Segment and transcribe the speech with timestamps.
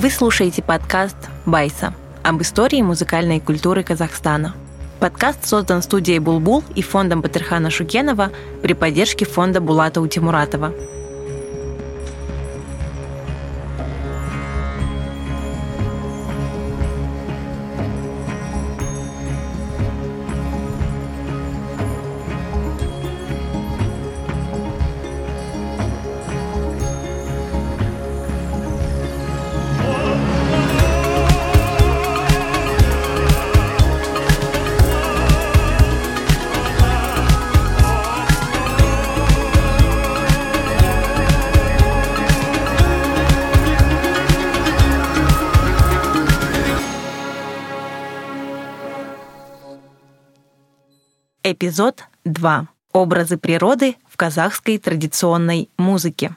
[0.00, 4.54] Вы слушаете подкаст «Байса» об истории музыкальной культуры Казахстана.
[4.98, 8.30] Подкаст создан студией «Булбул» и фондом Батырхана Шукенова
[8.62, 10.72] при поддержке фонда Булата Утимуратова.
[51.42, 52.68] Эпизод 2.
[52.92, 56.36] Образы природы в казахской традиционной музыке.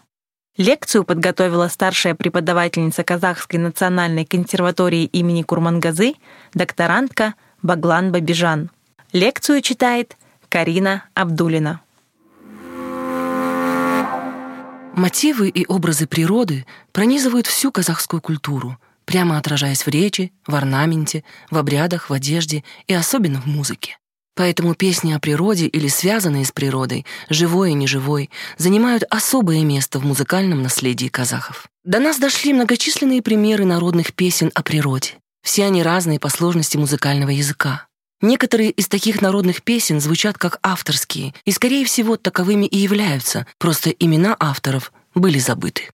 [0.55, 6.13] Лекцию подготовила старшая преподавательница Казахской национальной консерватории имени Курмангазы,
[6.53, 8.69] докторантка Баглан Бабижан.
[9.11, 10.15] Лекцию читает
[10.47, 11.81] Карина Абдулина.
[14.95, 21.57] Мотивы и образы природы пронизывают всю казахскую культуру, прямо отражаясь в речи, в орнаменте, в
[21.57, 23.97] обрядах, в одежде и особенно в музыке.
[24.35, 30.05] Поэтому песни о природе или связанные с природой, живой и неживой, занимают особое место в
[30.05, 31.67] музыкальном наследии казахов.
[31.83, 35.11] До нас дошли многочисленные примеры народных песен о природе.
[35.43, 37.85] Все они разные по сложности музыкального языка.
[38.21, 43.89] Некоторые из таких народных песен звучат как авторские, и, скорее всего, таковыми и являются, просто
[43.89, 45.89] имена авторов были забыты.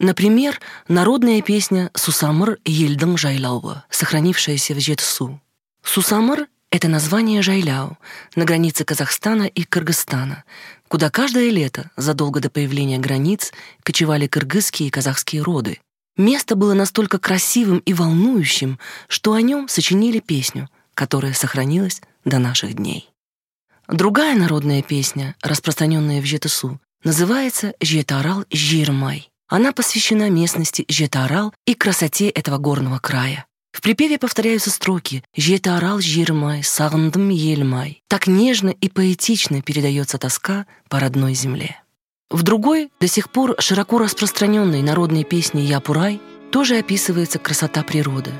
[0.00, 5.40] Например, народная песня «Сусамыр Ельдың жайлауы», сохранившаяся в Жетсу.
[5.84, 7.98] Сусамыр это название Жайляу
[8.34, 10.44] на границе Казахстана и Кыргызстана,
[10.88, 15.80] куда каждое лето, задолго до появления границ, кочевали кыргызские и казахские роды.
[16.16, 22.74] Место было настолько красивым и волнующим, что о нем сочинили песню, которая сохранилась до наших
[22.74, 23.10] дней.
[23.88, 29.30] Другая народная песня, распространенная в Жетысу, называется «Жетарал Жирмай».
[29.46, 33.44] Она посвящена местности Жетарал и красоте этого горного края.
[33.72, 38.02] В припеве повторяются строки «Жета орал жирмай, сағындым елмай».
[38.06, 41.80] Так нежно и поэтично передается тоска по родной земле.
[42.30, 48.30] В другой, до сих пор широко распространенной народной песне «Япурай» тоже описывается красота природы.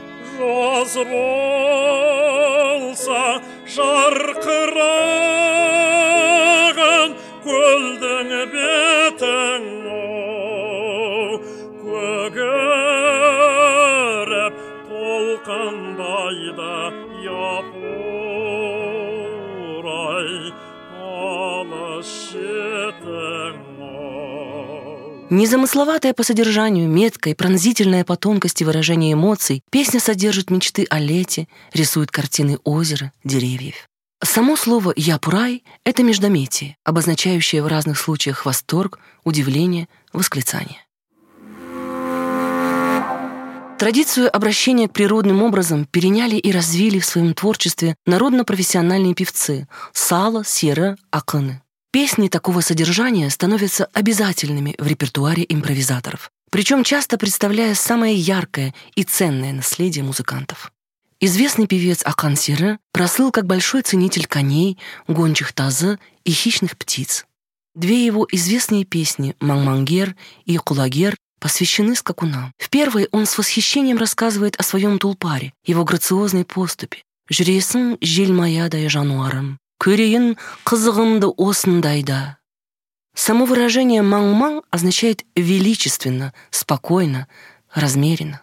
[25.32, 32.10] Незамысловатая по содержанию, меткая пронзительная по тонкости выражения эмоций, песня содержит мечты о лете, рисует
[32.10, 33.88] картины озера, деревьев.
[34.22, 40.81] Само слово «япурай»— это междометие, обозначающее в разных случаях восторг, удивление, восклицание.
[43.82, 50.96] Традицию обращения к природным образом переняли и развили в своем творчестве народно-профессиональные певцы Сала, Сера,
[51.10, 51.62] Аканы.
[51.90, 59.52] Песни такого содержания становятся обязательными в репертуаре импровизаторов, причем часто представляя самое яркое и ценное
[59.52, 60.72] наследие музыкантов.
[61.18, 64.78] Известный певец Акан Сире прослыл как большой ценитель коней,
[65.08, 67.26] гончих тазы и хищных птиц.
[67.74, 72.54] Две его известные песни «Мангмангер» и «Кулагер» посвящены скакунам.
[72.56, 77.02] В первой он с восхищением рассказывает о своем тулпаре, его грациозной поступе.
[77.32, 82.36] «Жүресің желмаядай жануарым, көрейін қызығымды осындайда».
[83.14, 87.26] Само выражение «мангман» означает величественно, спокойно,
[87.74, 88.42] размеренно.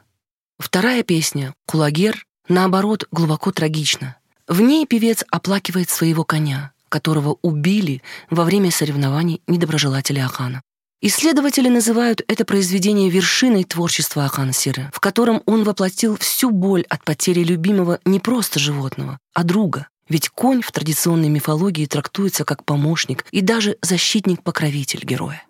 [0.57, 4.17] Вторая песня «Кулагер» наоборот глубоко трагична.
[4.47, 10.61] В ней певец оплакивает своего коня, которого убили во время соревнований недоброжелатели Ахана.
[11.01, 17.41] Исследователи называют это произведение вершиной творчества Ахансира, в котором он воплотил всю боль от потери
[17.41, 19.87] любимого не просто животного, а друга.
[20.09, 25.41] Ведь конь в традиционной мифологии трактуется как помощник и даже защитник-покровитель героя.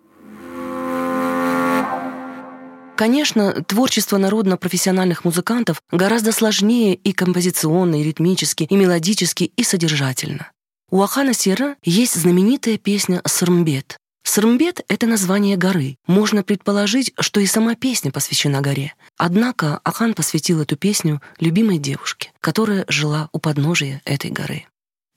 [2.96, 10.52] Конечно, творчество народно-профессиональных музыкантов гораздо сложнее и композиционно, и ритмически, и мелодически, и содержательно.
[10.92, 15.96] У Ахана Сера есть знаменитая песня «Сырмбет», Сырмбет— это название горы.
[16.06, 18.94] Можно предположить, что и сама песня посвящена горе.
[19.16, 24.66] Однако Ахан посвятил эту песню любимой девушке, которая жила у подножия этой горы.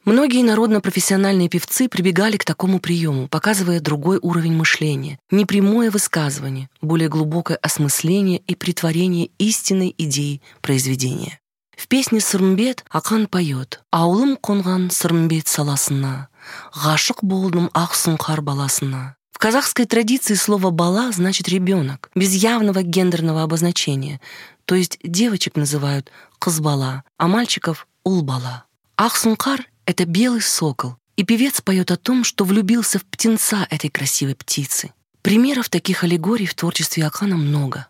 [0.05, 7.55] Многие народно-профессиональные певцы прибегали к такому приему, показывая другой уровень мышления, непрямое высказывание, более глубокое
[7.57, 11.39] осмысление и притворение истинной идеи произведения.
[11.77, 16.27] В песне «Сырымбет» Акан поет «Аулым конган Сырымбет саласына,
[16.75, 19.15] ғашық болдым ақ сұңқар баласына».
[19.31, 24.21] В казахской традиции слово «бала» значит «ребенок», без явного гендерного обозначения,
[24.65, 28.65] то есть девочек называют «кызбала», а мальчиков «улбала».
[28.95, 34.35] Ах-Сункар— это белый сокол, и певец поет о том, что влюбился в птенца этой красивой
[34.35, 34.91] птицы.
[35.21, 37.87] Примеров таких аллегорий в творчестве Акана много.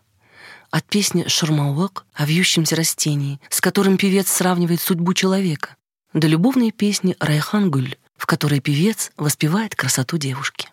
[0.70, 5.76] От песни «Шармауэк» о вьющемся растении, с которым певец сравнивает судьбу человека,
[6.12, 10.69] до любовной песни «Райхан Гуль», в которой певец воспевает красоту девушки.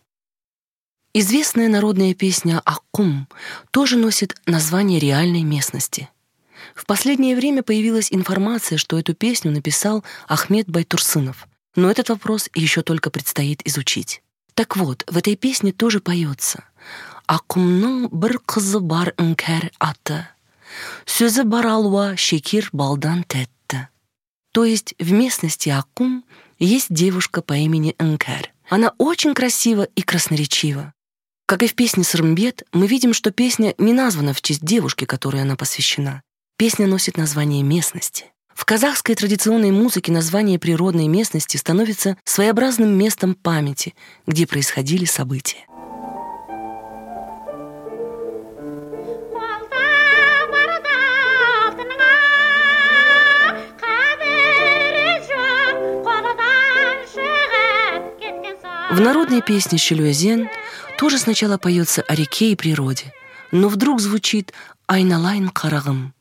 [1.15, 3.29] Известная народная песня «Аккум»
[3.71, 6.17] тоже носит название реальной местности —
[6.75, 12.83] в последнее время появилась информация, что эту песню написал Ахмед Байтурсынов, но этот вопрос еще
[12.83, 14.23] только предстоит изучить.
[14.55, 16.65] Так вот, в этой песне тоже поется
[17.27, 20.21] «Акумның бір қызы бар іңкәр аты,
[21.11, 23.89] сөзі бар алуа шекир балдан тәтті».
[24.53, 26.25] То есть в местности Акум
[26.66, 28.52] есть девушка по имени Энкер.
[28.70, 30.94] Она очень красива и красноречива.
[31.46, 35.42] Как и в песне «Срымбет», мы видим, что песня не названа в честь девушки, которой
[35.42, 36.22] она посвящена.
[36.58, 38.26] Песня носит название местности.
[38.54, 43.96] В казахской традиционной музыке название природной местности становится своеобразным местом памяти,
[44.28, 45.66] где происходили события.
[59.02, 60.48] В народной песне «Щелюязен»
[60.96, 63.12] тоже сначала поется о реке и природе,
[63.52, 64.54] но вдруг звучит
[64.86, 66.14] «Айналайн карагым»,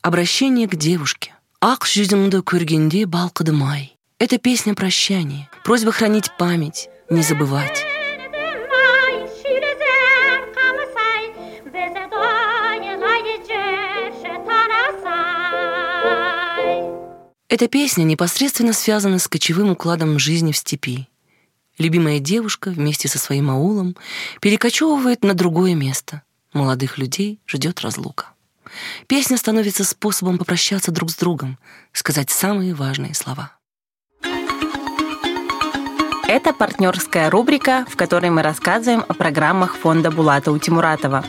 [0.00, 1.34] Обращение к девушке.
[1.60, 3.96] «Ақ жүзіңді көргенде балқыдым ай».
[4.20, 7.84] Это песня прощания, просьба хранить память, не забывать.
[17.48, 21.09] Эта песня непосредственно связана с кочевым укладом жизни в степи.
[21.80, 23.96] Любимая девушка вместе со своим аулом
[24.42, 26.20] перекочевывает на другое место.
[26.52, 28.26] Молодых людей ждет разлука.
[29.06, 31.58] Песня становится способом попрощаться друг с другом,
[31.94, 33.52] сказать самые важные слова.
[36.28, 41.24] Это партнерская рубрика, в которой мы рассказываем о программах фонда Булата Утимуратова.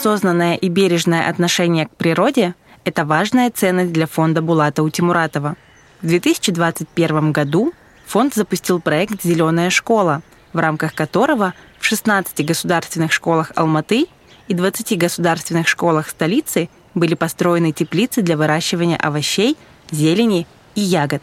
[0.00, 2.54] Осознанное и бережное отношение к природе–
[2.86, 5.56] это важная ценность для фонда Булата Утимуратова.
[6.00, 7.74] В 2021 году
[8.06, 10.22] фонд запустил проект «Зеленая школа»,
[10.54, 14.06] в рамках которого в 16 государственных школах Алматы
[14.48, 19.58] и 20 государственных школах столицы были построены теплицы для выращивания овощей,
[19.90, 21.20] зелени и ягод.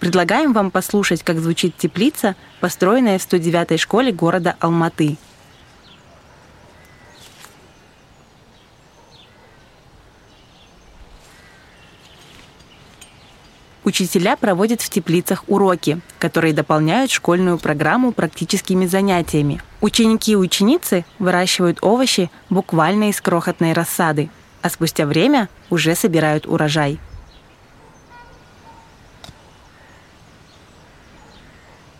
[0.00, 5.16] Предлагаем вам послушать, как звучит теплица, построенная в 109-й школе города Алматы–
[13.86, 19.62] Учителя проводят в теплицах уроки, которые дополняют школьную программу практическими занятиями.
[19.80, 24.28] Ученики и ученицы выращивают овощи буквально из крохотной рассады,
[24.60, 26.98] а спустя время уже собирают урожай.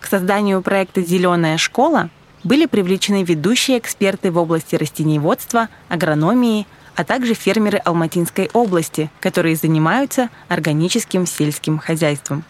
[0.00, 2.11] К созданию проекта «Зеленая школа»
[2.43, 6.66] были привлечены ведущие эксперты в области растениеводства, агрономии,
[6.97, 12.43] а также фермеры Алматинской области, которые занимаются органическим сельским хозяйством.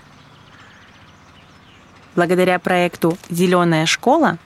[2.15, 4.38] Благодаря проекту «Зеленая школа»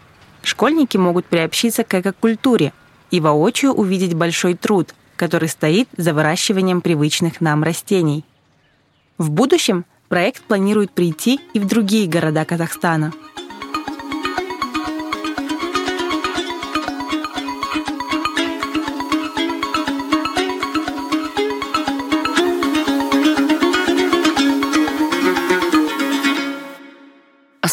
[0.42, 2.72] школьники могут приобщиться к экокультуре
[3.10, 8.24] и воочию увидеть большой труд, который стоит за выращиванием привычных нам растений.
[9.18, 13.12] В будущем проект планирует прийти и в другие города Казахстана–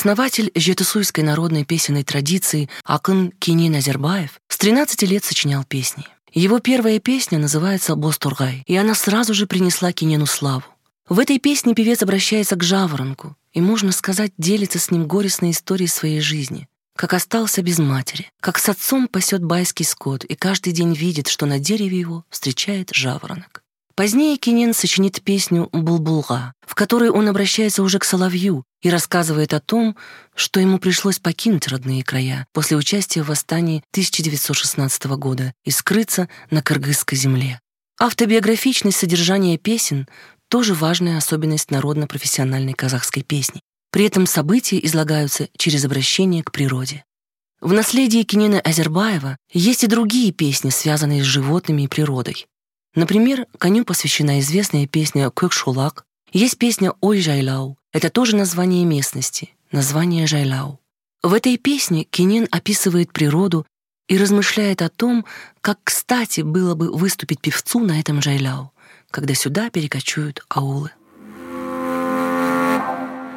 [0.07, 6.05] Основатель жетысуйской народной песенной традиции Акын Кини Назербаев с 13 лет сочинял песни.
[6.31, 10.63] Его первая песня называется «Бостургай», и она сразу же принесла Кинену славу.
[11.09, 15.89] В этой песне певец обращается к жаворонку и, можно сказать, делится с ним горестной историей
[15.89, 20.93] своей жизни, как остался без матери, как с отцом пасет байский скот и каждый день
[20.93, 23.61] видит, что на дереве его встречает жаворонок.
[23.97, 29.59] Позднее Кинен сочинит песню «Булбулга», в которой он обращается уже к соловью и рассказывает о
[29.59, 29.97] том,
[30.35, 36.61] что ему пришлось покинуть родные края после участия в восстании 1916 года и скрыться на
[36.61, 37.59] кыргызской земле.
[37.99, 40.07] Автобиографичность содержания песен—
[40.47, 43.61] тоже важная особенность народно-профессиональной казахской песни.
[43.91, 47.03] При этом события излагаются через обращение к природе.
[47.61, 52.45] В наследии Кинена Азербаева есть и другие песни, связанные с животными и природой.
[52.97, 57.77] Например, коню посвящена известная песня «Көкшулак», есть песня «Ой, Жайлау».
[57.93, 60.79] Это тоже название местности, название Жайлау.
[61.21, 63.67] В этой песне Кинен описывает природу
[64.07, 65.25] и размышляет о том,
[65.61, 68.71] как кстати было бы выступить певцу на этом Жайляу,
[69.11, 70.89] когда сюда перекочуют аулы.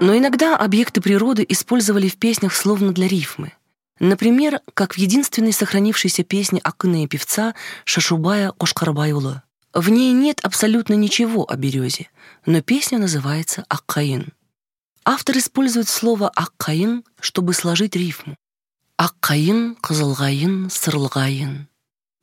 [0.01, 3.53] Но иногда объекты природы использовали в песнях словно для рифмы.
[3.99, 9.43] Например, как в единственной сохранившейся песне Акына певца Шашубая Кошкарбайулы.
[9.73, 12.11] В ней нет абсолютно ничего о березе,
[12.45, 14.33] но песня называется Аккаин.
[15.05, 18.37] Автор использует слово Аккаин, чтобы сложить рифму.
[18.97, 21.69] Аккаин, Кызылғайын, Сырлғайын.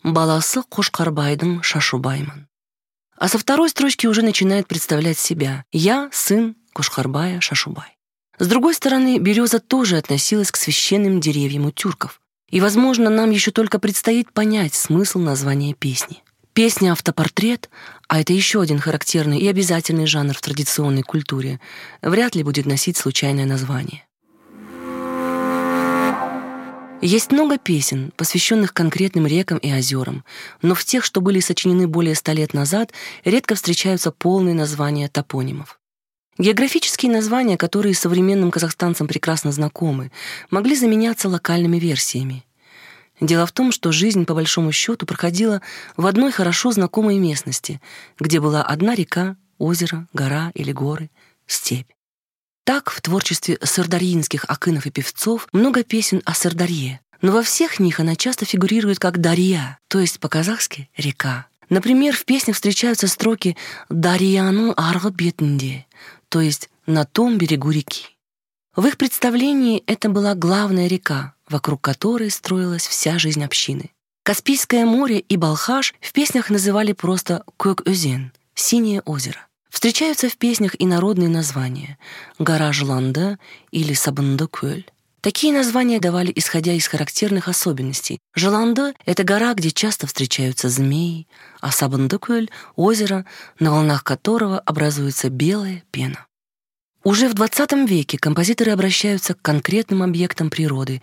[0.03, 2.47] Баласы Кошкарбайдың Шашубайман.
[3.17, 5.65] А со второй строчки уже начинает представлять себя.
[5.71, 7.97] Я сын Кушхарбая, Шашубай.
[8.37, 12.21] С другой стороны, береза тоже относилась к священным деревьям у тюрков.
[12.49, 16.21] И, возможно, нам еще только предстоит понять смысл названия песни.
[16.57, 17.69] Песня «Автопортрет»,
[18.07, 21.59] а это еще один характерный и обязательный жанр в традиционной культуре,
[22.01, 24.07] вряд ли будет носить случайное название.
[26.99, 30.25] Есть много песен, посвященных конкретным рекам и озерам,
[30.63, 32.91] но в тех, что были сочинены более ста лет назад,
[33.23, 35.79] редко встречаются полные названия топонимов.
[36.39, 40.11] Географические названия, которые современным казахстанцам прекрасно знакомы,
[40.49, 42.46] могли заменяться локальными версиями.
[43.19, 45.61] Дело в том, что жизнь, по большому счету, проходила
[45.95, 47.81] в одной хорошо знакомой местности,
[48.19, 51.09] где была одна река, озеро, гора или горы,
[51.47, 51.89] степь.
[52.63, 57.99] Так, в творчестве сардарьинских акынов и певцов много песен о Сардарье, но во всех них
[57.99, 61.47] она часто фигурирует как Дарья, то есть по-казахски «река».
[61.69, 63.57] Например, в песнях встречаются строки
[63.89, 65.85] «Дарьяну арғы бетінде»,
[66.29, 68.16] то есть на том берегу реки.
[68.77, 73.89] В их представлении это была главная река, вокруг которой строилась вся жизнь общины.
[74.21, 79.47] Каспийское море и Балхаш в песнях называли просто Көк-Өзен— «Синее озеро».
[79.71, 81.97] Встречаются в песнях и народные названия—
[82.37, 83.39] «Гора Жланда»
[83.71, 84.85] или «Сабынды-Көль».
[85.21, 88.19] Такие названия давали, исходя из характерных особенностей.
[88.35, 91.27] Желанда— это гора, где часто встречаются змеи,
[91.61, 93.25] а Сабандыкуэль— озеро,
[93.59, 96.26] на волнах которого образуется белая пена.
[97.07, 101.01] Уже в XX веке композиторы обращаются к конкретным объектам природы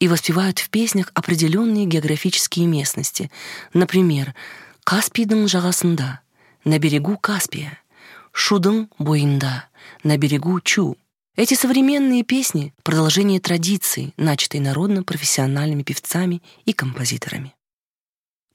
[0.00, 3.30] и воспевают в песнях определенные географические местности.
[3.74, 4.34] Например,
[4.82, 6.20] «Каспийдың жағасында»—
[6.64, 7.78] на берегу Каспия,
[8.32, 9.68] «Шудың бойында»—
[10.04, 10.96] на берегу Чу,
[11.36, 17.52] эти современные песни— продолжение традиции, начатой народно-профессиональными певцами и композиторами.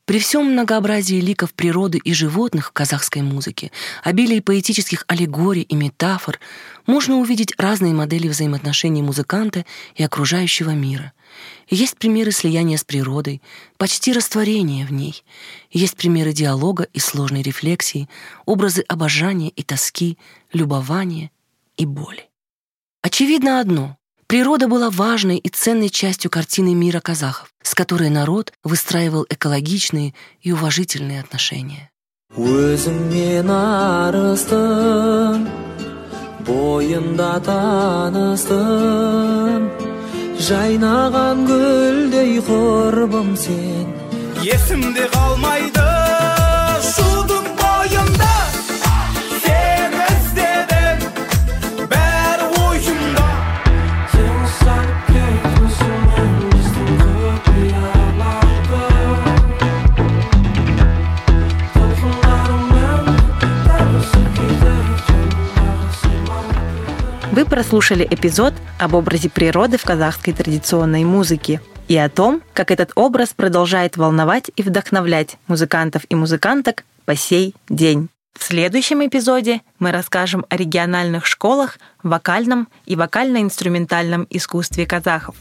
[0.08, 3.74] При всем многообразии ликов природы и животных в казахской музыке,
[4.06, 6.40] обилии поэтических аллегорий и метафор,
[6.86, 11.12] можно увидеть разные модели взаимоотношений музыканта и окружающего мира.
[11.70, 13.42] Есть примеры слияния с природой,
[13.76, 15.26] почти растворения в ней.
[15.72, 18.08] Есть примеры диалога и сложной рефлексии,
[18.46, 20.18] образы обожания и тоски,
[20.54, 21.32] любования
[21.76, 22.30] и боли.
[23.02, 23.98] Очевидно одно—
[24.28, 30.52] природа была важной и ценной частью картины мира казахов, с которой народ выстраивал экологичные и
[30.52, 31.90] уважительные отношения.
[32.36, 35.48] өзіңмен арыстым
[36.46, 38.52] бойымда таныстым
[40.38, 43.88] жайнаған гүлдей құрбым сен.
[44.44, 46.07] Есімде қалмайды
[67.48, 73.30] прослушали эпизод об образе природы в казахской традиционной музыке и о том, как этот образ
[73.36, 78.10] продолжает волновать и вдохновлять музыкантов и музыканток по сей день.
[78.38, 85.36] В следующем эпизоде мы расскажем о региональных школах вокальном и вокально-инструментальном искусстве казахов.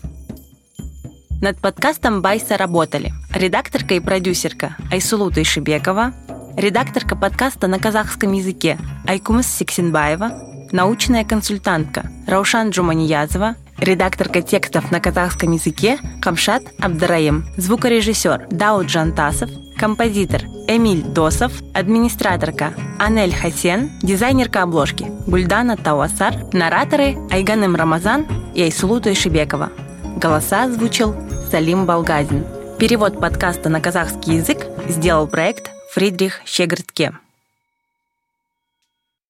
[1.43, 6.15] Над подкастом Байса работали редакторка и продюсерка Айсулу Тайшибекова,
[6.57, 15.53] редакторка подкаста на казахском языке Айкумас Сиксинбаева, научная консультантка Раушан Джуманиязова, редакторка текстов на казахском
[15.53, 25.77] языке Камшат Абдараим, звукорежиссер Дауд Жантасов, композитор Эмиль Досов, администраторка Анель Хасен, дизайнерка обложки Гульдана
[25.77, 29.71] Тауасар, нараторы Айганым Рамазан и Айсулу Тойшибекова.
[30.17, 31.15] Голоса озвучил
[31.51, 32.45] Салим Балгазин.
[32.79, 37.13] Перевод подкаста на казахский язык сделал проект Фридрих Щегртке.